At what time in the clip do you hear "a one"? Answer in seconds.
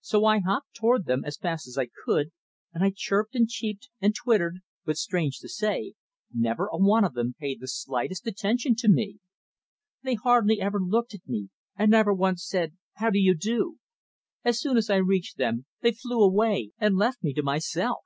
6.68-7.02